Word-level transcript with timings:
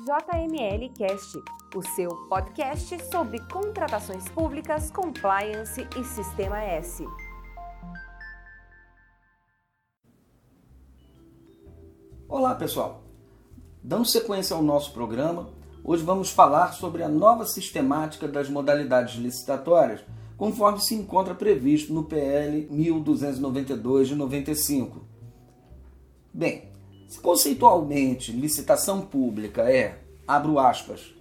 JML 0.00 0.88
Cast, 0.96 1.38
o 1.76 1.82
seu 1.82 2.08
podcast 2.28 3.04
sobre 3.10 3.38
contratações 3.52 4.26
públicas, 4.30 4.90
compliance 4.90 5.86
e 5.94 6.04
Sistema 6.04 6.58
S. 6.62 7.06
Olá, 12.26 12.54
pessoal. 12.54 13.02
Dando 13.82 14.06
sequência 14.06 14.56
ao 14.56 14.62
nosso 14.62 14.94
programa, 14.94 15.50
hoje 15.84 16.02
vamos 16.02 16.30
falar 16.30 16.72
sobre 16.72 17.02
a 17.02 17.08
nova 17.08 17.44
sistemática 17.44 18.26
das 18.26 18.48
modalidades 18.48 19.16
licitatórias, 19.16 20.00
conforme 20.38 20.80
se 20.80 20.94
encontra 20.94 21.34
previsto 21.34 21.92
no 21.92 22.04
PL 22.04 22.68
1292 22.70 24.08
de 24.08 24.14
95. 24.14 25.04
Bem, 26.32 26.69
se 27.10 27.18
conceitualmente 27.18 28.30
licitação 28.30 29.00
pública 29.00 29.68
é, 29.68 29.98
abro 30.28 30.60
aspas, 30.60 31.12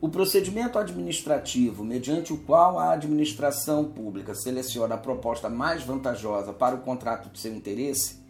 o 0.00 0.08
procedimento 0.08 0.78
administrativo 0.78 1.84
mediante 1.84 2.32
o 2.32 2.38
qual 2.38 2.78
a 2.78 2.92
administração 2.92 3.84
pública 3.84 4.34
seleciona 4.34 4.94
a 4.94 4.98
proposta 4.98 5.50
mais 5.50 5.82
vantajosa 5.82 6.54
para 6.54 6.74
o 6.74 6.80
contrato 6.80 7.28
de 7.28 7.38
seu 7.38 7.54
interesse, 7.54 8.24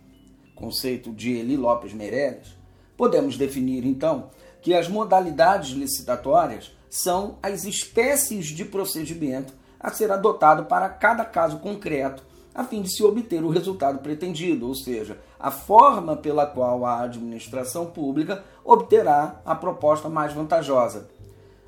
conceito 0.57 1.13
de 1.13 1.35
Eli 1.37 1.57
Lopes 1.57 1.93
Meirelles, 1.93 2.59
podemos 2.97 3.37
definir 3.39 3.87
então 3.87 4.31
que 4.61 4.75
as 4.75 4.89
modalidades 4.89 5.71
licitatórias 5.71 6.77
são 6.91 7.39
as 7.41 7.65
espécies 7.65 8.47
de 8.47 8.65
procedimento 8.65 9.55
a 9.79 9.93
ser 9.93 10.11
adotado 10.11 10.65
para 10.65 10.89
cada 10.89 11.25
caso 11.25 11.61
concreto 11.61 12.27
a 12.59 12.65
fim 12.65 12.83
de 12.83 12.91
se 12.91 13.05
obter 13.05 13.45
o 13.45 13.51
resultado 13.51 14.01
pretendido, 14.01 14.67
ou 14.67 14.75
seja, 14.75 15.17
a 15.39 15.49
forma 15.49 16.17
pela 16.17 16.45
qual 16.45 16.85
a 16.85 17.03
administração 17.03 17.87
pública 17.87 18.43
obterá 18.65 19.41
a 19.47 19.55
proposta 19.55 20.09
mais 20.09 20.33
vantajosa. 20.33 21.09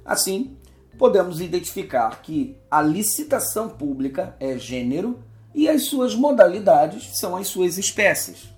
Assim, 0.04 0.56
podemos 0.98 1.40
identificar 1.40 2.20
que 2.22 2.56
a 2.68 2.82
licitação 2.82 3.68
pública 3.68 4.34
é 4.40 4.58
gênero 4.58 5.20
e 5.54 5.68
as 5.68 5.84
suas 5.84 6.16
modalidades 6.16 7.20
são 7.20 7.36
as 7.36 7.46
suas 7.46 7.78
espécies. 7.78 8.48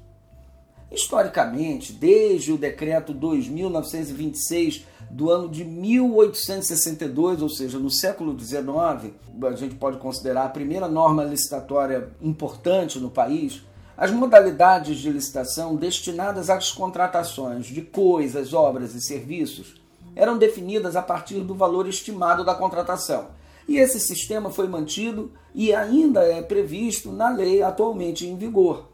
Historicamente, 0.92 1.90
desde 1.90 2.52
o 2.52 2.58
decreto 2.58 3.14
2926 3.14 4.84
do 5.10 5.30
ano 5.30 5.48
de 5.48 5.64
1862, 5.64 7.40
ou 7.40 7.48
seja, 7.48 7.78
no 7.78 7.90
século 7.90 8.38
XIX, 8.38 9.14
a 9.42 9.56
gente 9.56 9.74
pode 9.76 9.96
considerar 9.96 10.44
a 10.44 10.50
primeira 10.50 10.86
norma 10.88 11.24
licitatória 11.24 12.10
importante 12.20 12.98
no 12.98 13.10
país, 13.10 13.62
as 13.96 14.10
modalidades 14.10 14.98
de 14.98 15.10
licitação 15.10 15.76
destinadas 15.76 16.50
às 16.50 16.70
contratações 16.70 17.66
de 17.66 17.80
coisas, 17.80 18.52
obras 18.52 18.94
e 18.94 19.00
serviços 19.00 19.80
eram 20.14 20.36
definidas 20.36 20.94
a 20.94 21.00
partir 21.00 21.40
do 21.40 21.54
valor 21.54 21.88
estimado 21.88 22.44
da 22.44 22.54
contratação. 22.54 23.28
E 23.66 23.78
esse 23.78 23.98
sistema 23.98 24.50
foi 24.50 24.68
mantido 24.68 25.32
e 25.54 25.74
ainda 25.74 26.22
é 26.22 26.42
previsto 26.42 27.10
na 27.10 27.30
lei 27.30 27.62
atualmente 27.62 28.26
em 28.26 28.36
vigor 28.36 28.91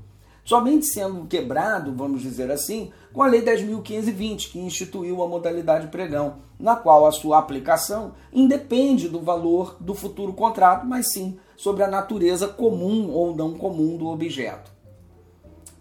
somente 0.48 0.86
sendo 0.86 1.27
quebrado, 1.27 1.92
vamos 1.92 2.22
dizer 2.22 2.50
assim, 2.50 2.91
com 3.12 3.22
a 3.22 3.27
Lei 3.27 3.42
10.520, 3.42 4.50
que 4.50 4.58
instituiu 4.58 5.22
a 5.22 5.28
modalidade 5.28 5.88
pregão, 5.88 6.36
na 6.58 6.74
qual 6.74 7.06
a 7.06 7.12
sua 7.12 7.36
aplicação 7.36 8.14
independe 8.32 9.10
do 9.10 9.20
valor 9.20 9.76
do 9.78 9.94
futuro 9.94 10.32
contrato, 10.32 10.86
mas 10.86 11.12
sim 11.12 11.38
sobre 11.54 11.82
a 11.82 11.86
natureza 11.86 12.48
comum 12.48 13.10
ou 13.10 13.36
não 13.36 13.58
comum 13.58 13.98
do 13.98 14.06
objeto. 14.06 14.72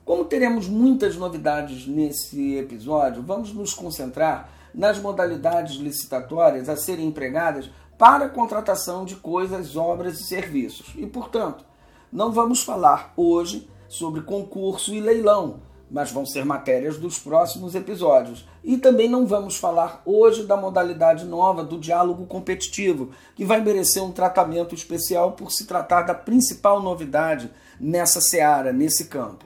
Como 0.04 0.26
teremos 0.26 0.68
muitas 0.68 1.16
novidades 1.16 1.88
nesse 1.88 2.58
episódio, 2.58 3.24
vamos 3.24 3.54
nos 3.54 3.74
concentrar 3.74 4.50
nas 4.76 5.00
modalidades 5.00 5.78
licitatórias 5.78 6.68
a 6.68 6.76
serem 6.76 7.08
empregadas 7.08 7.70
para 7.98 8.28
contratação 8.28 9.06
de 9.06 9.16
coisas, 9.16 9.78
obras 9.78 10.20
e 10.20 10.24
serviços. 10.26 10.94
E, 10.98 11.08
portanto, 11.08 11.64
não 12.12 12.34
vamos 12.34 12.64
falar 12.64 13.14
hoje 13.16 13.70
sobre 13.88 14.22
concurso 14.22 14.94
e 14.94 15.00
leilão, 15.00 15.62
mas 15.90 16.12
vão 16.12 16.26
ser 16.26 16.46
matérias 16.46 16.98
dos 16.98 17.18
próximos 17.18 17.74
episódios. 17.74 18.48
E 18.64 18.78
também 18.78 19.10
não 19.10 19.26
vamos 19.26 19.56
falar 19.56 20.02
hoje 20.06 20.46
da 20.46 20.58
modalidade 20.58 21.26
nova 21.26 21.64
do 21.64 21.80
diálogo 21.80 22.26
competitivo, 22.26 23.12
que 23.36 23.46
vai 23.46 23.62
merecer 23.62 24.04
um 24.04 24.12
tratamento 24.12 24.76
especial 24.76 25.32
por 25.32 25.52
se 25.52 25.66
tratar 25.66 26.02
da 26.02 26.14
principal 26.14 26.82
novidade 26.82 27.50
nessa 27.80 28.20
seara, 28.20 28.74
nesse 28.74 29.06
campo. 29.06 29.46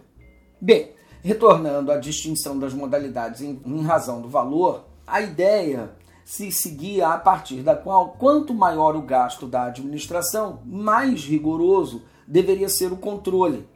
Bem, 0.59 0.91
retornando 1.22 1.91
à 1.91 1.97
distinção 1.97 2.58
das 2.58 2.73
modalidades 2.73 3.41
em, 3.41 3.59
razão 3.84 4.22
do 4.22 4.29
valor, 4.29 4.85
a 5.06 5.22
ideia 5.22 5.91
se 6.25 6.52
seguia 6.52 7.09
a 7.09 7.18
partir 7.18 7.62
da 7.62 7.75
qual 7.75 8.16
quanto 8.18 8.53
maior 8.53 8.96
o 8.96 9.02
gasto 9.02 9.46
da 9.46 9.66
administração, 9.66 10.62
mais 10.66 11.25
rigoroso 11.25 12.03
deveria 12.28 12.69
ser 12.69 12.91
o 12.91 12.97
controle 12.97 13.68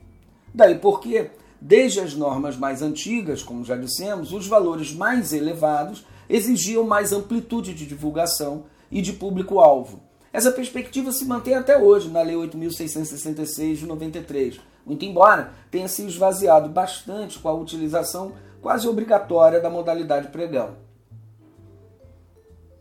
Daí 0.56 0.76
porque, 0.76 1.32
desde 1.60 2.00
as 2.00 2.16
normas 2.16 2.56
mais 2.56 2.82
antigas, 2.82 3.44
como 3.44 3.66
já 3.66 3.76
dissemos, 3.76 4.32
os 4.32 4.48
valores 4.48 4.94
mais 4.94 5.34
elevados 5.34 6.06
exigiam 6.30 6.86
mais 6.86 7.12
amplitude 7.12 7.74
de 7.74 7.86
divulgação 7.86 8.64
e 8.90 9.02
de 9.02 9.12
público-alvo. 9.12 10.02
Essa 10.32 10.54
perspectiva 10.54 11.12
se 11.12 11.26
mantém 11.26 11.56
até 11.56 11.78
hoje 11.78 12.10
na 12.10 12.22
Lei 12.22 12.38
8.666 12.38 13.76
de 13.76 13.86
93, 13.86 14.62
muito 14.86 15.04
embora 15.04 15.52
tenha 15.70 15.90
se 15.90 16.06
esvaziado 16.08 16.70
bastante 16.70 17.38
com 17.38 17.50
a 17.50 17.54
utilização 17.54 18.32
quase 18.62 18.88
obrigatória 18.88 19.60
da 19.60 19.70
modalidade 19.70 20.30
pregão. 20.30 20.78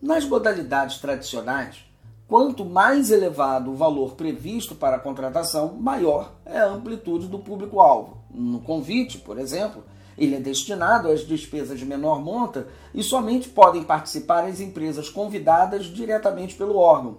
Nas 0.00 0.24
modalidades 0.24 0.98
tradicionais, 0.98 1.84
Quanto 2.34 2.64
mais 2.64 3.12
elevado 3.12 3.70
o 3.70 3.76
valor 3.76 4.16
previsto 4.16 4.74
para 4.74 4.96
a 4.96 4.98
contratação, 4.98 5.76
maior 5.78 6.32
é 6.44 6.58
a 6.58 6.66
amplitude 6.66 7.28
do 7.28 7.38
público-alvo. 7.38 8.18
No 8.28 8.58
convite, 8.58 9.18
por 9.18 9.38
exemplo, 9.38 9.84
ele 10.18 10.34
é 10.34 10.40
destinado 10.40 11.06
às 11.06 11.20
despesas 11.20 11.78
de 11.78 11.86
menor 11.86 12.20
monta 12.20 12.66
e 12.92 13.04
somente 13.04 13.48
podem 13.48 13.84
participar 13.84 14.46
as 14.46 14.58
empresas 14.58 15.08
convidadas 15.08 15.84
diretamente 15.84 16.56
pelo 16.56 16.76
órgão. 16.76 17.18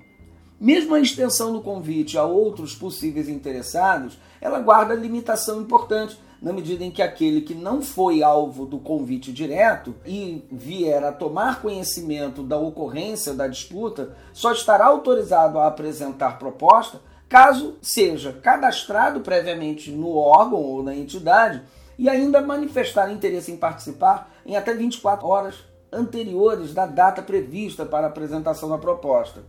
Mesmo 0.59 0.95
a 0.95 0.99
extensão 0.99 1.51
do 1.51 1.61
convite 1.61 2.17
a 2.17 2.23
outros 2.23 2.73
possíveis 2.73 3.27
interessados, 3.27 4.17
ela 4.39 4.59
guarda 4.59 4.93
limitação 4.93 5.61
importante, 5.61 6.17
na 6.41 6.53
medida 6.53 6.83
em 6.83 6.91
que 6.91 7.01
aquele 7.01 7.41
que 7.41 7.53
não 7.53 7.81
foi 7.81 8.21
alvo 8.21 8.65
do 8.65 8.77
convite 8.77 9.33
direto 9.33 9.95
e 10.05 10.43
vier 10.51 11.03
a 11.03 11.11
tomar 11.11 11.61
conhecimento 11.61 12.43
da 12.43 12.57
ocorrência 12.57 13.33
da 13.33 13.47
disputa, 13.47 14.15
só 14.31 14.51
estará 14.51 14.85
autorizado 14.85 15.57
a 15.59 15.67
apresentar 15.67 16.37
proposta 16.37 16.99
caso 17.27 17.75
seja 17.81 18.31
cadastrado 18.31 19.21
previamente 19.21 19.91
no 19.91 20.15
órgão 20.15 20.61
ou 20.61 20.83
na 20.83 20.95
entidade 20.95 21.61
e 21.97 22.07
ainda 22.09 22.41
manifestar 22.41 23.11
interesse 23.11 23.51
em 23.51 23.57
participar 23.57 24.31
em 24.45 24.55
até 24.55 24.73
24 24.73 25.27
horas 25.27 25.55
anteriores 25.91 26.73
da 26.73 26.85
data 26.85 27.21
prevista 27.21 27.85
para 27.85 28.07
a 28.07 28.09
apresentação 28.09 28.69
da 28.69 28.77
proposta. 28.77 29.43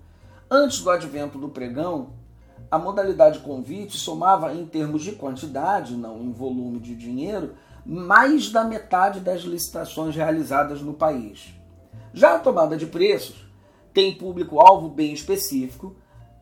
Antes 0.48 0.80
do 0.80 0.90
advento 0.90 1.38
do 1.38 1.48
pregão, 1.48 2.10
a 2.70 2.78
modalidade 2.78 3.40
convite 3.40 3.96
somava, 3.96 4.54
em 4.54 4.64
termos 4.64 5.02
de 5.02 5.12
quantidade, 5.12 5.96
não 5.96 6.22
em 6.22 6.30
volume 6.30 6.78
de 6.78 6.94
dinheiro, 6.94 7.54
mais 7.84 8.50
da 8.50 8.62
metade 8.62 9.18
das 9.18 9.40
licitações 9.40 10.14
realizadas 10.14 10.80
no 10.80 10.94
país. 10.94 11.52
Já 12.14 12.36
a 12.36 12.38
tomada 12.38 12.76
de 12.76 12.86
preços 12.86 13.44
tem 13.92 14.14
público-alvo 14.14 14.88
bem 14.88 15.12
específico, 15.12 15.96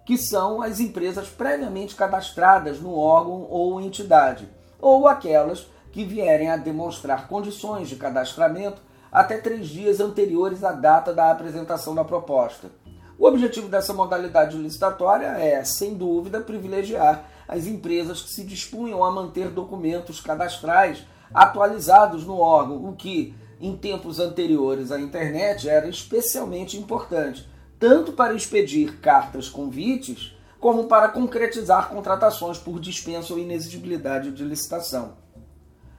que 0.05 0.19
são 0.19 0.61
as 0.61 0.81
empresas 0.81 1.29
previamente 1.29 1.95
cadastradas 1.95 2.81
no 2.81 2.95
órgão 2.95 3.47
ou 3.49 3.81
entidade, 3.81 4.47
ou 4.79 5.09
aquelas 5.09 5.67
que 5.91 6.05
vierem 6.05 6.51
a 6.51 6.59
demonstrar 6.59 7.27
condições 7.27 7.89
de 7.89 7.97
cadastramento 7.97 8.83
até 9.11 9.39
três 9.39 9.67
dias 9.69 9.99
anteriores 9.99 10.63
à 10.63 10.73
data 10.73 11.15
da 11.15 11.31
apresentação 11.31 11.95
da 11.95 12.05
proposta. 12.05 12.69
O 13.17 13.27
objetivo 13.27 13.69
dessa 13.69 13.93
modalidade 13.93 14.57
licitatória 14.57 15.27
é, 15.39 15.63
sem 15.65 15.95
dúvida, 15.95 16.41
privilegiar 16.41 17.31
as 17.47 17.67
empresas 17.67 18.23
que 18.23 18.31
se 18.31 18.43
dispunham 18.43 19.05
a 19.05 19.11
manter 19.11 19.51
documentos 19.51 20.21
cadastrais 20.21 21.05
atualizados 21.33 22.25
no 22.25 22.39
órgão, 22.39 22.89
o 22.89 22.97
que, 22.97 23.35
em 23.61 23.77
tempos 23.77 24.19
anteriores 24.19 24.91
à 24.91 25.01
internet, 25.01 25.69
era 25.69 25.89
especialmente 25.89 26.77
importante, 26.77 27.49
tanto 27.79 28.13
para 28.13 28.35
expedir 28.35 28.99
cartas 29.01 29.49
convites, 29.49 30.37
como 30.59 30.85
para 30.85 31.09
concretizar 31.09 31.91
contratações 31.91 32.59
por 32.59 32.81
dispensa 32.81 33.33
ou 33.33 33.39
inexigibilidade 33.39 34.33
de 34.33 34.43
licitação. 34.43 35.19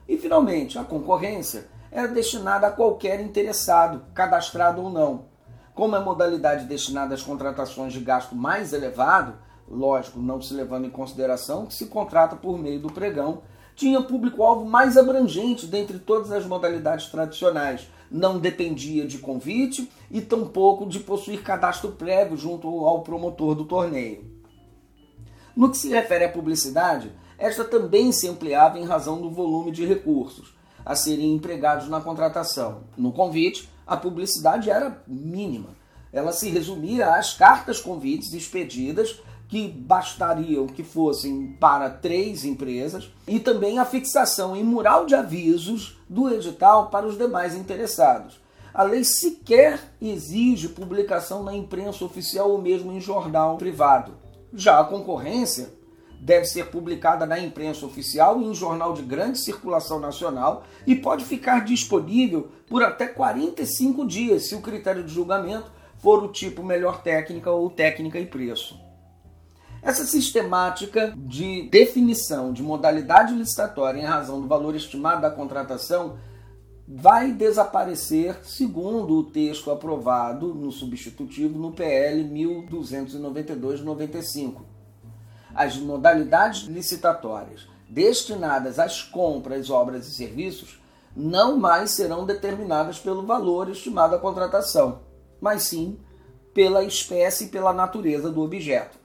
E, 0.06 0.18
finalmente, 0.18 0.78
a 0.78 0.84
concorrência 0.84 1.66
era 1.90 2.08
destinada 2.08 2.66
a 2.66 2.72
qualquer 2.72 3.20
interessado, 3.20 4.04
cadastrado 4.12 4.82
ou 4.82 4.90
não 4.90 5.35
como 5.76 5.94
é 5.94 6.00
modalidade 6.00 6.64
destinada 6.64 7.14
às 7.14 7.22
contratações 7.22 7.92
de 7.92 8.00
gasto 8.00 8.34
mais 8.34 8.72
elevado, 8.72 9.34
lógico, 9.68 10.18
não 10.18 10.40
se 10.40 10.54
levando 10.54 10.86
em 10.86 10.90
consideração 10.90 11.66
que 11.66 11.74
se 11.74 11.84
contrata 11.84 12.34
por 12.34 12.58
meio 12.58 12.80
do 12.80 12.90
pregão, 12.90 13.42
tinha 13.74 14.00
público-alvo 14.00 14.64
mais 14.64 14.96
abrangente 14.96 15.66
dentre 15.66 15.98
todas 15.98 16.32
as 16.32 16.46
modalidades 16.46 17.08
tradicionais, 17.08 17.90
não 18.10 18.38
dependia 18.38 19.06
de 19.06 19.18
convite 19.18 19.92
e 20.10 20.22
tampouco 20.22 20.86
de 20.86 20.98
possuir 20.98 21.42
cadastro 21.42 21.92
prévio 21.92 22.38
junto 22.38 22.66
ao 22.86 23.02
promotor 23.02 23.54
do 23.54 23.66
torneio. 23.66 24.24
No 25.54 25.70
que 25.70 25.76
se 25.76 25.90
refere 25.90 26.24
à 26.24 26.28
publicidade, 26.30 27.12
esta 27.36 27.64
também 27.64 28.12
se 28.12 28.26
ampliava 28.26 28.78
em 28.78 28.86
razão 28.86 29.20
do 29.20 29.30
volume 29.30 29.70
de 29.70 29.84
recursos 29.84 30.56
a 30.86 30.96
serem 30.96 31.34
empregados 31.34 31.86
na 31.88 32.00
contratação. 32.00 32.84
No 32.96 33.12
convite, 33.12 33.68
a 33.86 33.96
publicidade 33.96 34.70
era 34.70 35.02
mínima. 35.06 35.70
Ela 36.12 36.32
se 36.32 36.50
resumia 36.50 37.14
às 37.14 37.34
cartas 37.34 37.78
convites 37.80 38.32
expedidas 38.32 39.20
que 39.48 39.68
bastariam 39.68 40.66
que 40.66 40.82
fossem 40.82 41.56
para 41.60 41.88
três 41.88 42.44
empresas 42.44 43.10
e 43.28 43.38
também 43.38 43.78
a 43.78 43.84
fixação 43.84 44.56
em 44.56 44.64
mural 44.64 45.06
de 45.06 45.14
avisos 45.14 45.98
do 46.08 46.28
edital 46.28 46.88
para 46.88 47.06
os 47.06 47.16
demais 47.16 47.54
interessados. 47.54 48.40
A 48.74 48.82
lei 48.82 49.04
sequer 49.04 49.80
exige 50.02 50.68
publicação 50.68 51.42
na 51.42 51.54
imprensa 51.54 52.04
oficial 52.04 52.50
ou 52.50 52.60
mesmo 52.60 52.92
em 52.92 53.00
jornal 53.00 53.56
privado. 53.56 54.12
Já 54.52 54.80
a 54.80 54.84
concorrência 54.84 55.70
deve 56.20 56.46
ser 56.46 56.70
publicada 56.70 57.26
na 57.26 57.38
imprensa 57.38 57.86
oficial 57.86 58.40
e 58.40 58.44
em 58.44 58.54
jornal 58.54 58.92
de 58.92 59.02
grande 59.02 59.38
circulação 59.38 60.00
nacional 60.00 60.64
e 60.86 60.94
pode 60.94 61.24
ficar 61.24 61.64
disponível 61.64 62.48
por 62.68 62.82
até 62.82 63.06
45 63.06 64.06
dias, 64.06 64.48
se 64.48 64.54
o 64.54 64.60
critério 64.60 65.04
de 65.04 65.12
julgamento 65.12 65.70
for 65.98 66.22
o 66.22 66.28
tipo 66.28 66.62
melhor 66.62 67.02
técnica 67.02 67.50
ou 67.50 67.70
técnica 67.70 68.18
e 68.18 68.26
preço. 68.26 68.78
Essa 69.82 70.04
sistemática 70.04 71.14
de 71.16 71.68
definição 71.70 72.52
de 72.52 72.62
modalidade 72.62 73.34
licitatória 73.34 74.00
em 74.00 74.04
razão 74.04 74.40
do 74.40 74.48
valor 74.48 74.74
estimado 74.74 75.22
da 75.22 75.30
contratação 75.30 76.18
vai 76.88 77.32
desaparecer, 77.32 78.38
segundo 78.42 79.16
o 79.16 79.24
texto 79.24 79.70
aprovado 79.70 80.54
no 80.54 80.72
substitutivo 80.72 81.58
no 81.58 81.72
PL 81.72 82.24
1292/95. 82.24 84.75
As 85.56 85.78
modalidades 85.78 86.68
licitatórias 86.68 87.66
destinadas 87.88 88.78
às 88.78 89.02
compras, 89.02 89.70
obras 89.70 90.06
e 90.06 90.14
serviços 90.14 90.78
não 91.16 91.56
mais 91.56 91.92
serão 91.92 92.26
determinadas 92.26 92.98
pelo 92.98 93.24
valor 93.24 93.70
estimado 93.70 94.14
à 94.14 94.18
contratação, 94.18 95.00
mas 95.40 95.62
sim 95.62 95.98
pela 96.52 96.84
espécie 96.84 97.44
e 97.44 97.48
pela 97.48 97.72
natureza 97.72 98.30
do 98.30 98.42
objeto. 98.42 98.98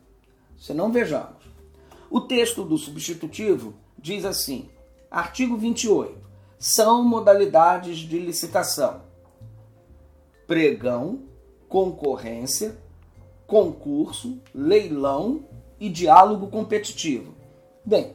Se 0.59 0.73
não 0.73 0.91
vejamos. 0.91 1.41
O 2.09 2.19
texto 2.19 2.65
do 2.65 2.77
substitutivo 2.77 3.73
diz 3.97 4.25
assim: 4.25 4.69
artigo 5.09 5.55
28. 5.55 6.19
São 6.59 7.01
modalidades 7.01 7.99
de 7.99 8.19
licitação: 8.19 9.03
pregão, 10.45 11.21
concorrência, 11.69 12.77
concurso, 13.47 14.37
leilão 14.53 15.45
e 15.81 15.89
diálogo 15.89 16.45
competitivo. 16.47 17.33
Bem, 17.83 18.13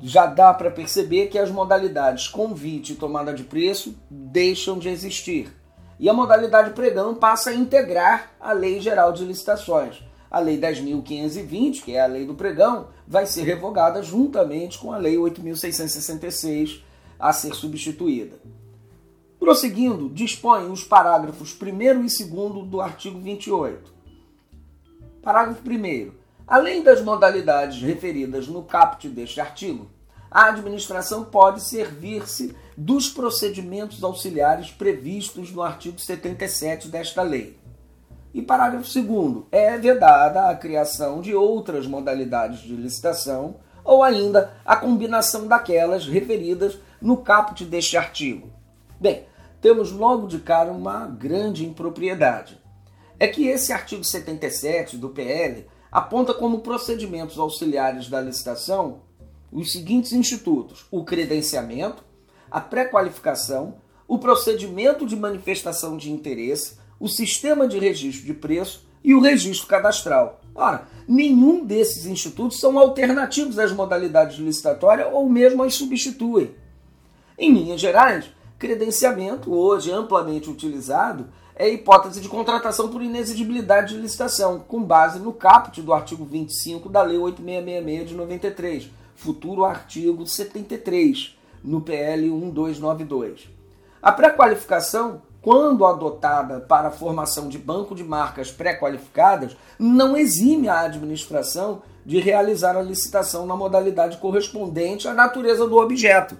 já 0.00 0.24
dá 0.24 0.54
para 0.54 0.70
perceber 0.70 1.26
que 1.26 1.36
as 1.36 1.50
modalidades 1.50 2.28
convite 2.28 2.92
e 2.92 2.96
tomada 2.96 3.34
de 3.34 3.42
preço 3.42 3.96
deixam 4.08 4.78
de 4.78 4.88
existir. 4.88 5.52
E 5.98 6.08
a 6.08 6.14
modalidade 6.14 6.70
pregão 6.70 7.16
passa 7.16 7.50
a 7.50 7.54
integrar 7.54 8.30
a 8.38 8.52
Lei 8.52 8.80
Geral 8.80 9.12
de 9.12 9.24
Licitações, 9.24 10.00
a 10.30 10.38
Lei 10.38 10.60
10.520, 10.60 11.82
que 11.82 11.96
é 11.96 12.00
a 12.00 12.06
lei 12.06 12.24
do 12.24 12.34
pregão, 12.34 12.90
vai 13.04 13.26
ser 13.26 13.42
revogada 13.42 14.00
juntamente 14.00 14.78
com 14.78 14.92
a 14.92 14.96
Lei 14.96 15.16
8.666 15.16 16.82
a 17.18 17.32
ser 17.32 17.52
substituída. 17.52 18.36
Prosseguindo, 19.40 20.08
dispõe 20.08 20.70
os 20.70 20.84
parágrafos 20.84 21.56
1 21.60 21.66
e 22.04 22.24
2 22.24 22.68
do 22.68 22.80
artigo 22.80 23.18
28. 23.18 23.92
Parágrafo 25.20 25.62
1. 25.68 26.27
Além 26.48 26.82
das 26.82 27.02
modalidades 27.02 27.82
referidas 27.82 28.48
no 28.48 28.62
caput 28.62 29.06
deste 29.10 29.38
artigo, 29.38 29.90
a 30.30 30.46
administração 30.46 31.22
pode 31.22 31.60
servir-se 31.60 32.56
dos 32.74 33.10
procedimentos 33.10 34.02
auxiliares 34.02 34.70
previstos 34.70 35.52
no 35.52 35.60
artigo 35.62 35.98
77 35.98 36.88
desta 36.88 37.20
lei. 37.20 37.58
E 38.32 38.40
parágrafo 38.40 38.88
2 38.90 39.44
é 39.52 39.76
vedada 39.76 40.48
a 40.48 40.56
criação 40.56 41.20
de 41.20 41.34
outras 41.34 41.86
modalidades 41.86 42.60
de 42.60 42.74
licitação 42.74 43.56
ou 43.84 44.02
ainda 44.02 44.54
a 44.64 44.74
combinação 44.74 45.46
daquelas 45.46 46.06
referidas 46.06 46.78
no 46.98 47.18
caput 47.18 47.62
deste 47.62 47.98
artigo. 47.98 48.50
Bem, 48.98 49.26
temos 49.60 49.92
logo 49.92 50.26
de 50.26 50.38
cara 50.38 50.72
uma 50.72 51.06
grande 51.06 51.66
impropriedade. 51.66 52.58
É 53.18 53.28
que 53.28 53.48
esse 53.48 53.70
artigo 53.70 54.02
77 54.02 54.96
do 54.96 55.10
PL 55.10 55.66
aponta 55.90 56.34
como 56.34 56.60
procedimentos 56.60 57.38
auxiliares 57.38 58.08
da 58.08 58.20
licitação 58.20 59.00
os 59.50 59.72
seguintes 59.72 60.12
institutos: 60.12 60.86
o 60.90 61.04
credenciamento, 61.04 62.04
a 62.50 62.60
pré-qualificação, 62.60 63.76
o 64.06 64.18
procedimento 64.18 65.06
de 65.06 65.16
manifestação 65.16 65.96
de 65.96 66.10
interesse, 66.10 66.78
o 66.98 67.08
sistema 67.08 67.66
de 67.66 67.78
registro 67.78 68.26
de 68.26 68.34
preço 68.34 68.86
e 69.02 69.14
o 69.14 69.20
registro 69.20 69.68
cadastral. 69.68 70.40
Ora, 70.54 70.88
nenhum 71.06 71.64
desses 71.64 72.04
institutos 72.06 72.58
são 72.58 72.78
alternativos 72.78 73.58
às 73.58 73.72
modalidades 73.72 74.38
licitatórias 74.38 75.08
ou 75.12 75.28
mesmo 75.28 75.62
as 75.62 75.74
substituem. 75.74 76.54
Em 77.38 77.52
linhas 77.52 77.80
gerais, 77.80 78.30
credenciamento, 78.58 79.54
hoje 79.54 79.90
amplamente 79.90 80.50
utilizado, 80.50 81.26
é 81.54 81.64
a 81.64 81.68
hipótese 81.68 82.20
de 82.20 82.28
contratação 82.28 82.88
por 82.88 83.02
inexigibilidade 83.02 83.94
de 83.94 84.00
licitação, 84.00 84.60
com 84.60 84.82
base 84.82 85.18
no 85.18 85.32
caput 85.32 85.80
do 85.82 85.92
artigo 85.92 86.24
25 86.24 86.88
da 86.88 87.02
Lei 87.02 87.18
8666 87.18 88.08
de 88.08 88.14
93, 88.14 88.90
futuro 89.14 89.64
artigo 89.64 90.26
73, 90.26 91.36
no 91.62 91.80
PL 91.80 92.30
1292. 92.30 93.48
A 94.00 94.12
pré-qualificação 94.12 95.22
quando 95.40 95.86
adotada 95.86 96.60
para 96.60 96.88
a 96.88 96.90
formação 96.90 97.48
de 97.48 97.58
banco 97.58 97.94
de 97.94 98.02
marcas 98.02 98.50
pré-qualificadas, 98.50 99.56
não 99.78 100.16
exime 100.16 100.68
a 100.68 100.80
administração 100.80 101.80
de 102.04 102.18
realizar 102.18 102.76
a 102.76 102.82
licitação 102.82 103.46
na 103.46 103.56
modalidade 103.56 104.16
correspondente 104.18 105.06
à 105.06 105.14
natureza 105.14 105.66
do 105.66 105.76
objeto. 105.76 106.36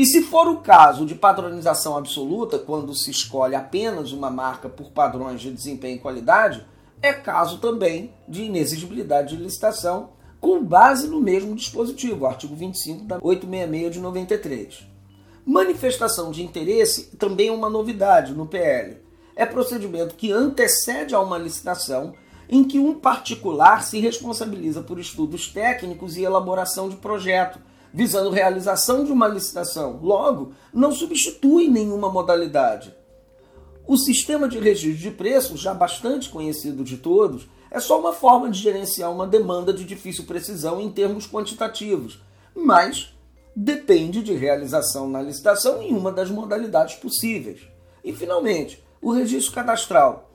E 0.00 0.06
se 0.06 0.22
for 0.22 0.48
o 0.48 0.62
caso 0.62 1.04
de 1.04 1.14
padronização 1.14 1.94
absoluta, 1.94 2.58
quando 2.58 2.94
se 2.94 3.10
escolhe 3.10 3.54
apenas 3.54 4.12
uma 4.12 4.30
marca 4.30 4.66
por 4.66 4.92
padrões 4.92 5.42
de 5.42 5.52
desempenho 5.52 5.96
e 5.96 6.00
qualidade, 6.00 6.66
é 7.02 7.12
caso 7.12 7.58
também 7.58 8.14
de 8.26 8.44
inexigibilidade 8.44 9.36
de 9.36 9.42
licitação 9.42 10.12
com 10.40 10.64
base 10.64 11.06
no 11.06 11.20
mesmo 11.20 11.54
dispositivo, 11.54 12.24
artigo 12.24 12.56
25 12.56 13.04
da 13.04 13.18
866 13.20 13.92
de 13.92 14.00
93. 14.00 14.86
Manifestação 15.44 16.30
de 16.30 16.42
interesse 16.42 17.14
também 17.18 17.48
é 17.48 17.52
uma 17.52 17.68
novidade 17.68 18.32
no 18.32 18.46
PL. 18.46 18.96
É 19.36 19.44
procedimento 19.44 20.14
que 20.14 20.32
antecede 20.32 21.14
a 21.14 21.20
uma 21.20 21.36
licitação 21.36 22.14
em 22.48 22.64
que 22.64 22.78
um 22.78 22.94
particular 22.94 23.84
se 23.84 24.00
responsabiliza 24.00 24.80
por 24.80 24.98
estudos 24.98 25.48
técnicos 25.48 26.16
e 26.16 26.22
elaboração 26.22 26.88
de 26.88 26.96
projeto, 26.96 27.58
visando 27.92 28.30
realização 28.30 29.04
de 29.04 29.12
uma 29.12 29.28
licitação. 29.28 29.98
Logo, 30.02 30.52
não 30.72 30.92
substitui 30.92 31.68
nenhuma 31.68 32.10
modalidade. 32.10 32.94
O 33.86 33.96
sistema 33.96 34.48
de 34.48 34.58
registro 34.58 35.02
de 35.02 35.10
preços, 35.10 35.60
já 35.60 35.74
bastante 35.74 36.28
conhecido 36.28 36.84
de 36.84 36.96
todos, 36.96 37.48
é 37.70 37.80
só 37.80 37.98
uma 37.98 38.12
forma 38.12 38.50
de 38.50 38.58
gerenciar 38.58 39.12
uma 39.12 39.26
demanda 39.26 39.72
de 39.72 39.84
difícil 39.84 40.24
precisão 40.24 40.80
em 40.80 40.90
termos 40.90 41.26
quantitativos, 41.26 42.20
mas 42.54 43.14
depende 43.54 44.22
de 44.22 44.34
realização 44.34 45.08
na 45.08 45.20
licitação 45.20 45.82
em 45.82 45.92
uma 45.92 46.12
das 46.12 46.30
modalidades 46.30 46.96
possíveis. 46.96 47.60
E, 48.04 48.12
finalmente, 48.12 48.82
o 49.02 49.12
registro 49.12 49.54
cadastral 49.54 50.30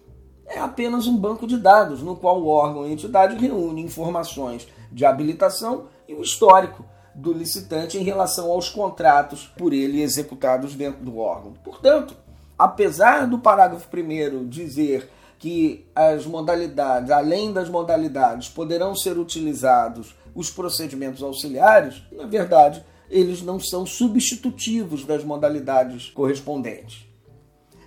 é 0.45 0.59
apenas 0.59 1.07
um 1.07 1.17
banco 1.17 1.47
de 1.47 1.57
dados 1.57 2.01
no 2.01 2.15
qual 2.15 2.41
o 2.41 2.47
órgão 2.47 2.81
ou 2.81 2.87
entidade 2.87 3.35
reúne 3.35 3.81
informações 3.81 4.67
de 4.91 5.05
habilitação 5.05 5.87
e 6.07 6.13
o 6.13 6.21
histórico 6.21 6.85
do 7.15 7.31
licitante 7.31 7.97
em 7.97 8.03
relação 8.03 8.51
aos 8.51 8.69
contratos 8.69 9.47
por 9.57 9.73
ele 9.73 10.01
executados 10.01 10.75
dentro 10.75 11.03
do 11.03 11.17
órgão. 11.17 11.53
Portanto, 11.63 12.15
apesar 12.59 13.25
do 13.25 13.39
parágrafo 13.39 13.87
1 13.91 14.47
dizer 14.47 15.09
que 15.39 15.85
as 15.95 16.25
modalidades, 16.25 17.11
além 17.11 17.53
das 17.53 17.69
modalidades, 17.69 18.49
poderão 18.49 18.95
ser 18.95 19.17
utilizados 19.17 20.15
os 20.33 20.49
procedimentos 20.49 21.23
auxiliares, 21.23 22.03
na 22.11 22.25
verdade, 22.25 22.83
eles 23.09 23.41
não 23.41 23.59
são 23.59 23.85
substitutivos 23.85 25.05
das 25.05 25.23
modalidades 25.23 26.09
correspondentes. 26.09 27.05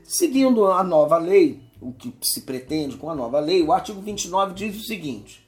Seguindo 0.05 0.67
a 0.67 0.83
nova 0.83 1.19
lei, 1.19 1.61
o 1.81 1.93
que 1.93 2.15
se 2.23 2.43
pretende 2.43 2.97
com 2.97 3.11
a 3.11 3.15
nova 3.15 3.39
lei, 3.41 3.63
o 3.63 3.73
artigo 3.73 4.01
29 4.01 4.55
diz 4.55 4.77
o 4.77 4.85
seguinte: 4.85 5.47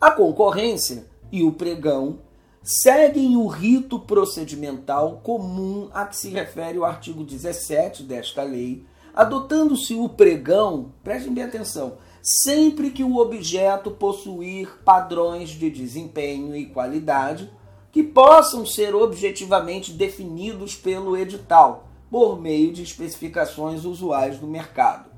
a 0.00 0.10
concorrência 0.10 1.04
e 1.30 1.42
o 1.42 1.52
pregão 1.52 2.18
seguem 2.62 3.36
o 3.36 3.46
rito 3.46 3.98
procedimental 3.98 5.20
comum 5.22 5.88
a 5.92 6.06
que 6.06 6.16
se 6.16 6.28
refere 6.28 6.78
o 6.78 6.84
artigo 6.84 7.24
17 7.24 8.04
desta 8.04 8.42
lei, 8.42 8.86
adotando-se 9.14 9.94
o 9.94 10.08
pregão, 10.08 10.92
prestem 11.02 11.34
bem 11.34 11.44
atenção, 11.44 11.94
sempre 12.22 12.90
que 12.90 13.02
o 13.02 13.16
objeto 13.16 13.90
possuir 13.90 14.78
padrões 14.84 15.50
de 15.50 15.68
desempenho 15.68 16.54
e 16.54 16.66
qualidade 16.66 17.50
que 17.90 18.02
possam 18.02 18.64
ser 18.64 18.94
objetivamente 18.94 19.92
definidos 19.92 20.74
pelo 20.74 21.16
edital, 21.16 21.88
por 22.10 22.40
meio 22.40 22.72
de 22.72 22.82
especificações 22.82 23.84
usuais 23.84 24.38
do 24.38 24.46
mercado. 24.46 25.10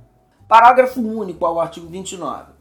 Parágrafo 0.49 1.01
único 1.01 1.45
ao 1.45 1.61
artigo 1.61 1.87
29. 1.87 2.54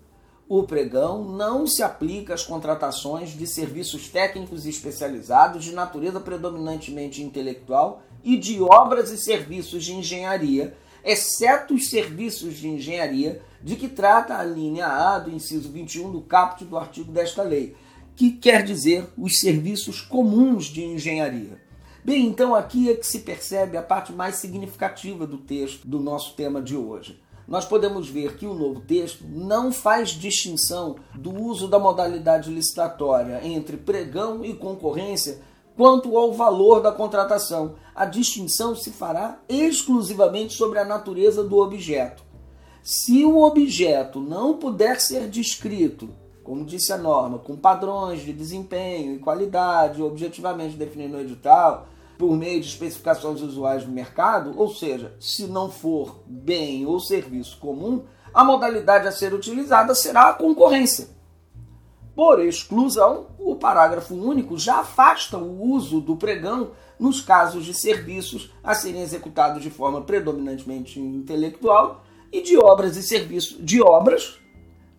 O 0.56 0.62
pregão 0.62 1.24
não 1.24 1.66
se 1.66 1.82
aplica 1.82 2.36
às 2.36 2.44
contratações 2.46 3.32
de 3.32 3.48
serviços 3.48 4.08
técnicos 4.08 4.68
especializados 4.68 5.64
de 5.64 5.72
natureza 5.72 6.20
predominantemente 6.20 7.24
intelectual 7.24 8.04
e 8.24 8.38
de 8.38 8.62
obras 8.62 9.10
e 9.10 9.18
serviços 9.18 9.84
de 9.84 9.96
engenharia, 9.96 10.78
exceto 11.04 11.74
os 11.74 11.90
serviços 11.90 12.54
de 12.58 12.68
engenharia 12.68 13.42
de 13.64 13.76
que 13.76 13.88
trata 13.88 14.38
a 14.38 14.44
linha 14.44 14.86
A 14.86 15.18
do 15.18 15.32
inciso 15.32 15.72
21 15.72 16.12
do 16.12 16.22
caput 16.22 16.64
do 16.66 16.78
artigo 16.78 17.12
desta 17.12 17.42
lei, 17.42 17.76
que 18.16 18.30
quer 18.30 18.62
dizer 18.62 19.08
os 19.18 19.40
serviços 19.40 20.02
comuns 20.02 20.66
de 20.66 20.86
engenharia. 20.86 21.60
Bem, 22.06 22.28
então 22.28 22.54
aqui 22.54 22.92
é 22.92 22.94
que 22.94 23.08
se 23.08 23.22
percebe 23.22 23.76
a 23.76 23.82
parte 23.82 24.14
mais 24.14 24.36
significativa 24.36 25.26
do 25.26 25.40
texto 25.40 25.88
do 25.88 26.00
nosso 26.00 26.36
tema 26.36 26.62
de 26.62 26.78
hoje. 26.78 27.23
Nós 27.48 27.66
podemos 27.66 28.10
ver 28.10 28.36
que 28.38 28.46
o 28.46 28.54
novo 28.54 28.82
texto 28.82 29.26
não 29.28 29.72
faz 29.72 30.10
distinção 30.10 30.96
do 31.14 31.34
uso 31.34 31.68
da 31.68 31.78
modalidade 31.78 32.50
licitatória 32.50 33.46
entre 33.46 33.78
pregão 33.78 34.44
e 34.46 34.54
concorrência 34.54 35.42
quanto 35.76 36.18
ao 36.18 36.32
valor 36.32 36.82
da 36.82 36.92
contratação. 36.92 37.76
A 37.94 38.06
distinção 38.06 38.76
se 38.76 38.92
fará 38.92 39.40
exclusivamente 39.50 40.54
sobre 40.54 40.80
a 40.80 40.86
natureza 40.86 41.44
do 41.44 41.58
objeto. 41.58 42.24
Se 42.82 43.26
o 43.26 43.42
objeto 43.42 44.20
não 44.20 44.58
puder 44.58 45.00
ser 45.00 45.28
descrito 45.30 46.10
como 46.44 46.66
disse 46.66 46.92
a 46.92 46.98
norma, 46.98 47.40
com 47.40 47.56
padrões 47.56 48.22
de 48.22 48.34
desempenho 48.34 49.16
e 49.16 49.20
qualidade 49.20 50.02
objetivamente 50.02 50.76
definido 50.76 51.14
no 51.14 51.22
edital, 51.22 51.88
por 52.18 52.36
meio 52.36 52.62
de 52.62 52.68
especificações 52.68 53.42
usuais 53.42 53.84
do 53.84 53.92
mercado, 53.92 54.54
ou 54.56 54.70
seja, 54.70 55.16
se 55.20 55.48
não 55.48 55.70
for 55.70 56.24
bem 56.26 56.86
ou 56.86 57.00
serviço 57.00 57.58
comum, 57.58 58.04
a 58.34 58.44
modalidade 58.44 59.08
a 59.08 59.12
ser 59.12 59.34
utilizada 59.34 59.94
será 59.94 60.30
a 60.30 60.34
concorrência. 60.34 61.08
Por 62.16 62.40
exclusão, 62.46 63.28
o 63.40 63.56
parágrafo 63.56 64.14
único 64.14 64.58
já 64.58 64.80
afasta 64.80 65.38
o 65.38 65.72
uso 65.72 66.00
do 66.00 66.16
pregão 66.16 66.72
nos 67.00 67.20
casos 67.20 67.66
de 67.66 67.74
serviços 67.74 68.52
a 68.64 68.76
serem 68.76 69.02
executados 69.02 69.62
de 69.62 69.70
forma 69.70 70.02
predominantemente 70.02 71.00
intelectual 71.00 72.04
e 72.32 72.42
de 72.42 72.58
obras 72.58 72.96
e 72.98 73.04
serviços 73.04 73.58
de 73.60 73.82
obras 73.82 74.40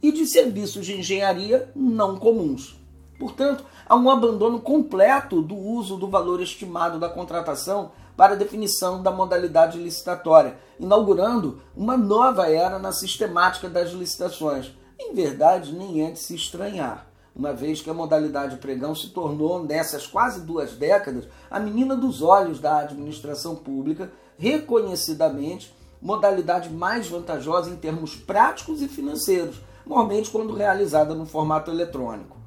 e 0.03 0.13
de 0.13 0.27
serviços 0.27 0.85
de 0.85 0.99
engenharia 0.99 1.71
não 1.75 2.17
comuns. 2.17 2.77
Portanto, 3.19 3.65
há 3.87 3.95
um 3.95 4.11
abandono 4.11 4.61
completo 4.61 5.41
do 5.41 5.57
uso 5.57 5.97
do 5.97 6.09
valor 6.09 6.41
estimado 6.41 6.99
da 6.99 7.09
contratação 7.09 7.93
para 8.17 8.37
definição 8.37 9.03
da 9.03 9.11
modalidade 9.11 9.79
licitatória, 9.79 10.57
inaugurando 10.79 11.61
uma 11.77 11.97
nova 11.97 12.51
era 12.51 12.79
na 12.79 12.93
sistemática 12.93 13.69
das 13.69 13.91
licitações. 13.91 14.73
Em 14.99 15.15
verdade, 15.15 15.73
nem 15.73 16.07
é 16.07 16.11
de 16.11 16.19
se 16.19 16.35
estranhar, 16.35 17.07
uma 17.35 17.53
vez 17.53 17.83
que 17.83 17.91
a 17.91 17.95
modalidade 17.95 18.57
pregão 18.57 18.95
se 18.95 19.09
tornou, 19.09 19.65
nessas 19.65 20.07
quase 20.07 20.41
duas 20.41 20.73
décadas, 20.73 21.27
a 21.51 21.59
menina 21.59 21.97
dos 21.97 22.23
olhos 22.23 22.61
da 22.61 22.79
administração 22.79 23.57
pública, 23.57 24.13
reconhecidamente 24.39 25.75
modalidade 26.01 26.69
mais 26.71 27.09
vantajosa 27.09 27.71
em 27.71 27.77
termos 27.77 28.15
práticos 28.15 28.83
e 28.83 28.89
financeiros 28.89 29.57
normalmente 29.87 30.31
quando 30.31 30.55
realizada 30.55 31.15
no 31.15 31.27
formato 31.27 31.71
eletrônico. 31.71 32.44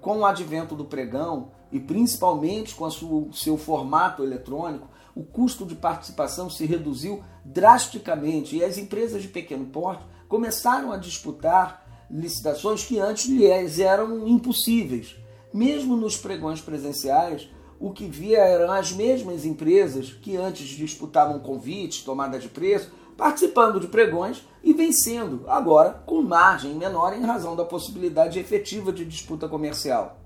Com 0.00 0.18
o 0.18 0.24
advento 0.24 0.74
do 0.74 0.84
pregão 0.84 1.50
e 1.70 1.78
principalmente 1.78 2.74
com 2.74 2.86
o 2.86 3.32
seu 3.32 3.56
formato 3.56 4.22
eletrônico, 4.22 4.88
o 5.14 5.22
custo 5.22 5.66
de 5.66 5.74
participação 5.74 6.48
se 6.48 6.64
reduziu 6.64 7.22
drasticamente 7.44 8.56
e 8.56 8.64
as 8.64 8.78
empresas 8.78 9.22
de 9.22 9.28
pequeno 9.28 9.66
porte 9.66 10.04
começaram 10.28 10.92
a 10.92 10.96
disputar 10.96 12.06
licitações 12.10 12.84
que 12.84 12.98
antes 12.98 13.26
lhes 13.26 13.78
eram 13.78 14.26
impossíveis. 14.26 15.16
Mesmo 15.52 15.96
nos 15.96 16.16
pregões 16.16 16.60
presenciais, 16.60 17.48
o 17.78 17.92
que 17.92 18.06
via 18.06 18.38
eram 18.38 18.72
as 18.72 18.92
mesmas 18.92 19.44
empresas 19.44 20.12
que 20.12 20.36
antes 20.36 20.68
disputavam 20.68 21.40
convites, 21.40 22.02
tomada 22.02 22.38
de 22.38 22.48
preço, 22.48 22.90
participando 23.20 23.78
de 23.78 23.86
pregões 23.86 24.42
e 24.64 24.72
vencendo, 24.72 25.44
agora 25.46 26.02
com 26.06 26.22
margem 26.22 26.74
menor 26.74 27.14
em 27.14 27.20
razão 27.20 27.54
da 27.54 27.66
possibilidade 27.66 28.38
efetiva 28.38 28.90
de 28.90 29.04
disputa 29.04 29.46
comercial. 29.46 30.16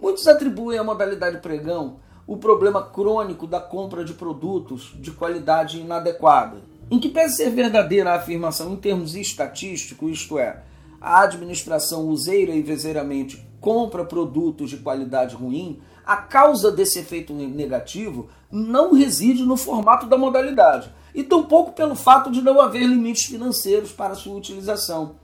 Muitos 0.00 0.26
atribuem 0.26 0.76
à 0.76 0.82
modalidade 0.82 1.38
pregão 1.38 2.00
o 2.26 2.36
problema 2.36 2.82
crônico 2.82 3.46
da 3.46 3.60
compra 3.60 4.04
de 4.04 4.14
produtos 4.14 4.96
de 4.96 5.12
qualidade 5.12 5.78
inadequada. 5.78 6.56
Em 6.90 6.98
que 6.98 7.08
pese 7.08 7.36
ser 7.36 7.50
verdadeira 7.50 8.10
a 8.10 8.16
afirmação 8.16 8.72
em 8.72 8.76
termos 8.76 9.14
estatísticos, 9.14 10.10
isto 10.10 10.36
é, 10.36 10.60
a 11.00 11.20
administração 11.20 12.08
useira 12.08 12.52
e 12.52 12.62
vezeiramente 12.62 13.48
compra 13.60 14.04
produtos 14.04 14.70
de 14.70 14.78
qualidade 14.78 15.36
ruim, 15.36 15.78
a 16.04 16.16
causa 16.16 16.72
desse 16.72 16.98
efeito 16.98 17.32
negativo 17.32 18.28
não 18.50 18.92
reside 18.92 19.44
no 19.44 19.56
formato 19.56 20.06
da 20.06 20.18
modalidade, 20.18 20.92
e 21.14 21.22
tampouco 21.22 21.72
pelo 21.72 21.94
fato 21.94 22.30
de 22.30 22.42
não 22.42 22.60
haver 22.60 22.86
limites 22.86 23.26
financeiros 23.26 23.92
para 23.92 24.14
sua 24.14 24.34
utilização. 24.34 25.16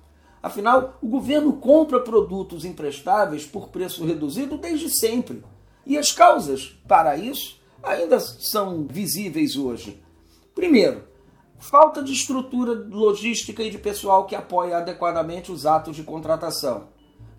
Afinal, 0.42 0.97
o 1.02 1.06
governo 1.06 1.54
compra 1.54 2.00
produtos 2.00 2.64
imprestáveis 2.64 3.44
por 3.44 3.68
preço 3.68 4.04
reduzido 4.06 4.56
desde 4.56 4.88
sempre. 4.88 5.42
E 5.85 5.99
as 5.99 6.12
causas 6.12 6.78
para 6.87 7.16
isso 7.16 7.61
ainda 7.82 8.20
são 8.20 8.87
visíveis 8.88 9.56
hoje. 9.56 10.02
Primeiro, 10.54 11.02
falta 11.59 12.02
de 12.02 12.12
estrutura 12.12 12.73
logística 12.73 13.62
e 13.62 13.70
de 13.70 13.78
pessoal 13.78 14.25
que 14.25 14.35
apoie 14.35 14.73
adequadamente 14.73 15.52
os 15.52 15.66
atos 15.66 15.97
de 15.97 16.02
contratação. 16.02 16.88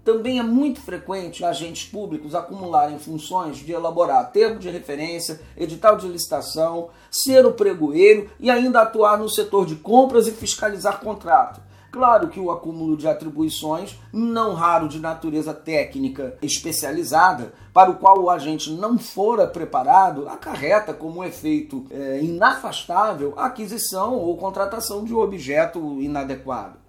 Também 0.04 0.40
é 0.40 0.44
muito 0.44 0.82
frequente 0.82 1.46
agentes 1.46 1.88
públicos 1.88 2.34
acumularem 2.34 2.98
funções 2.98 3.58
de 3.58 3.72
elaborar 3.72 4.32
termo 4.32 4.58
de 4.58 4.70
referência, 4.70 5.40
edital 5.56 5.96
de 5.96 6.08
licitação, 6.08 6.90
ser 7.12 7.46
o 7.46 7.54
pregoeiro 7.54 8.30
e 8.40 8.50
ainda 8.50 8.82
atuar 8.82 9.20
no 9.20 9.30
setor 9.30 9.66
de 9.66 9.76
compras 9.76 10.28
e 10.28 10.32
fiscalizar 10.32 11.00
contrato. 11.00 11.62
Claro 11.92 12.30
que 12.30 12.40
o 12.40 12.50
acúmulo 12.50 12.96
de 12.96 13.06
atribuições, 13.06 14.00
não 14.14 14.54
raro 14.54 14.88
de 14.88 14.98
natureza 14.98 15.54
técnica 15.54 16.38
especializada, 16.42 17.54
para 17.74 17.92
o 17.92 17.98
qual 17.98 18.18
o 18.22 18.30
agente 18.30 18.72
não 18.72 18.98
fora 18.98 19.46
preparado, 19.46 20.28
acarreta 20.30 20.94
como 20.94 21.24
efeito 21.24 21.86
é, 21.92 22.22
inafastável 22.24 23.34
a 23.36 23.48
aquisição 23.48 24.16
ou 24.16 24.38
contratação 24.38 25.04
de 25.04 25.14
um 25.14 25.20
objeto 25.20 26.02
inadequado. 26.02 26.80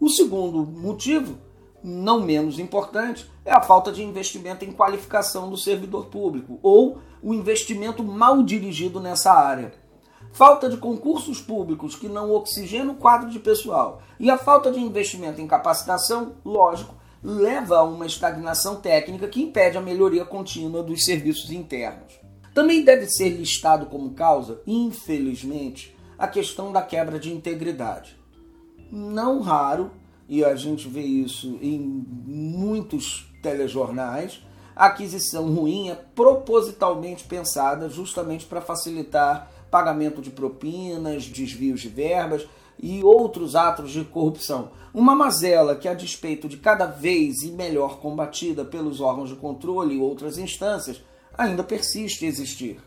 O 0.00 0.08
segundo 0.08 0.66
motivo 0.66 1.38
não 1.84 2.22
menos 2.22 2.58
importante, 2.58 3.30
é 3.44 3.52
a 3.52 3.60
falta 3.60 3.92
de 3.92 4.02
investimento 4.02 4.64
em 4.64 4.72
qualificação 4.72 5.50
do 5.50 5.56
servidor 5.58 6.06
público 6.06 6.58
ou 6.62 6.98
o 7.22 7.34
investimento 7.34 8.02
mal 8.02 8.42
dirigido 8.42 8.98
nessa 8.98 9.32
área. 9.32 9.74
Falta 10.32 10.68
de 10.68 10.78
concursos 10.78 11.42
públicos 11.42 11.94
que 11.94 12.08
não 12.08 12.32
oxigenam 12.32 12.94
o 12.94 12.96
quadro 12.96 13.28
de 13.28 13.38
pessoal 13.38 14.00
e 14.18 14.30
a 14.30 14.38
falta 14.38 14.72
de 14.72 14.80
investimento 14.80 15.42
em 15.42 15.46
capacitação, 15.46 16.36
lógico, 16.42 16.94
leva 17.22 17.78
a 17.78 17.82
uma 17.82 18.06
estagnação 18.06 18.76
técnica 18.76 19.28
que 19.28 19.42
impede 19.42 19.76
a 19.76 19.82
melhoria 19.82 20.24
contínua 20.24 20.82
dos 20.82 21.04
serviços 21.04 21.50
internos. 21.50 22.18
Também 22.54 22.82
deve 22.82 23.06
ser 23.08 23.28
listado 23.28 23.86
como 23.86 24.14
causa, 24.14 24.60
infelizmente, 24.66 25.94
a 26.18 26.26
questão 26.26 26.72
da 26.72 26.80
quebra 26.80 27.18
de 27.18 27.32
integridade. 27.32 28.16
Não 28.90 29.40
raro, 29.40 29.90
e 30.28 30.44
a 30.44 30.54
gente 30.54 30.88
vê 30.88 31.02
isso 31.02 31.58
em 31.60 31.78
muitos 31.78 33.30
telejornais, 33.42 34.40
a 34.74 34.86
aquisição 34.86 35.54
ruim 35.54 35.90
é 35.90 35.94
propositalmente 35.94 37.24
pensada 37.24 37.88
justamente 37.88 38.44
para 38.46 38.60
facilitar 38.60 39.50
pagamento 39.70 40.20
de 40.20 40.30
propinas, 40.30 41.26
desvios 41.26 41.80
de 41.80 41.88
verbas 41.88 42.46
e 42.80 43.02
outros 43.04 43.54
atos 43.54 43.92
de 43.92 44.04
corrupção. 44.04 44.70
Uma 44.92 45.14
mazela 45.14 45.76
que, 45.76 45.88
a 45.88 45.94
despeito 45.94 46.48
de 46.48 46.56
cada 46.56 46.86
vez 46.86 47.42
e 47.42 47.50
melhor 47.50 47.98
combatida 47.98 48.64
pelos 48.64 49.00
órgãos 49.00 49.28
de 49.28 49.36
controle 49.36 49.96
e 49.96 50.00
outras 50.00 50.38
instâncias, 50.38 51.02
ainda 51.36 51.62
persiste 51.62 52.24
existir. 52.24 52.80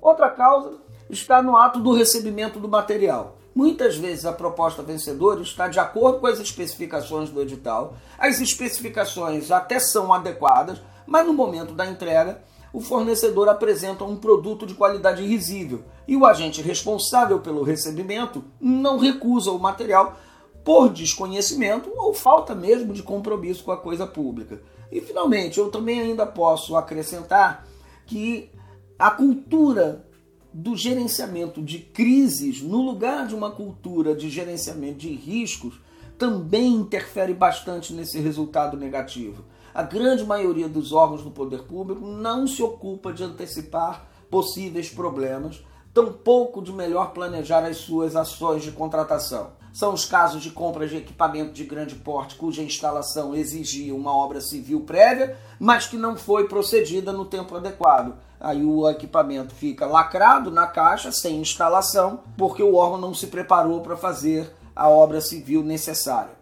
Outra 0.00 0.30
causa 0.30 0.78
está 1.08 1.42
no 1.42 1.56
ato 1.56 1.80
do 1.80 1.92
recebimento 1.92 2.58
do 2.58 2.68
material. 2.68 3.38
Muitas 3.54 3.96
vezes 3.96 4.24
a 4.24 4.32
proposta 4.32 4.82
vencedora 4.82 5.42
está 5.42 5.68
de 5.68 5.78
acordo 5.78 6.20
com 6.20 6.26
as 6.26 6.40
especificações 6.40 7.28
do 7.28 7.42
edital, 7.42 7.96
as 8.18 8.40
especificações 8.40 9.50
até 9.50 9.78
são 9.78 10.12
adequadas, 10.12 10.80
mas 11.06 11.26
no 11.26 11.34
momento 11.34 11.74
da 11.74 11.86
entrega, 11.86 12.42
o 12.72 12.80
fornecedor 12.80 13.48
apresenta 13.48 14.04
um 14.04 14.16
produto 14.16 14.66
de 14.66 14.74
qualidade 14.74 15.22
risível 15.22 15.82
e 16.08 16.16
o 16.16 16.24
agente 16.24 16.62
responsável 16.62 17.40
pelo 17.40 17.62
recebimento 17.62 18.42
não 18.58 18.96
recusa 18.98 19.50
o 19.50 19.58
material 19.58 20.16
por 20.64 20.88
desconhecimento 20.88 21.92
ou 21.94 22.14
falta 22.14 22.54
mesmo 22.54 22.94
de 22.94 23.02
compromisso 23.02 23.64
com 23.64 23.72
a 23.72 23.76
coisa 23.76 24.06
pública. 24.06 24.62
E 24.90 25.00
finalmente, 25.00 25.58
eu 25.58 25.70
também 25.70 26.00
ainda 26.00 26.24
posso 26.24 26.76
acrescentar 26.76 27.66
que 28.06 28.50
a 28.98 29.10
cultura 29.10 30.06
do 30.52 30.76
gerenciamento 30.76 31.62
de 31.62 31.78
crises, 31.78 32.60
no 32.60 32.82
lugar 32.82 33.26
de 33.26 33.34
uma 33.34 33.50
cultura 33.50 34.14
de 34.14 34.28
gerenciamento 34.28 34.98
de 34.98 35.12
riscos, 35.12 35.80
também 36.18 36.74
interfere 36.74 37.32
bastante 37.32 37.92
nesse 37.92 38.20
resultado 38.20 38.76
negativo. 38.76 39.44
A 39.74 39.82
grande 39.82 40.24
maioria 40.24 40.68
dos 40.68 40.92
órgãos 40.92 41.22
do 41.22 41.30
poder 41.30 41.62
público 41.62 42.06
não 42.06 42.46
se 42.46 42.62
ocupa 42.62 43.12
de 43.12 43.24
antecipar 43.24 44.06
possíveis 44.30 44.90
problemas, 44.90 45.62
tampouco 45.94 46.62
de 46.62 46.72
melhor 46.72 47.12
planejar 47.12 47.64
as 47.64 47.78
suas 47.78 48.16
ações 48.16 48.62
de 48.62 48.72
contratação. 48.72 49.50
São 49.72 49.94
os 49.94 50.04
casos 50.04 50.42
de 50.42 50.50
compra 50.50 50.86
de 50.86 50.98
equipamento 50.98 51.52
de 51.52 51.64
grande 51.64 51.94
porte 51.94 52.34
cuja 52.34 52.62
instalação 52.62 53.34
exigia 53.34 53.94
uma 53.94 54.14
obra 54.14 54.40
civil 54.40 54.80
prévia, 54.80 55.36
mas 55.58 55.86
que 55.86 55.96
não 55.96 56.14
foi 56.14 56.46
procedida 56.46 57.10
no 57.10 57.24
tempo 57.24 57.56
adequado. 57.56 58.14
Aí 58.38 58.64
o 58.64 58.88
equipamento 58.88 59.54
fica 59.54 59.86
lacrado 59.86 60.50
na 60.50 60.66
caixa, 60.66 61.10
sem 61.10 61.40
instalação, 61.40 62.20
porque 62.36 62.62
o 62.62 62.74
órgão 62.74 63.00
não 63.00 63.14
se 63.14 63.28
preparou 63.28 63.80
para 63.80 63.96
fazer 63.96 64.54
a 64.76 64.88
obra 64.88 65.20
civil 65.20 65.62
necessária. 65.62 66.32